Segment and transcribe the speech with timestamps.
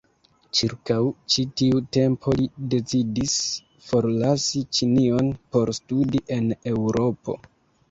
[0.59, 0.95] Ĉirkaŭ
[1.33, 3.37] ĉi tiu tempo li decidis
[3.91, 7.41] forlasi Ĉinion por studi en Eŭropo.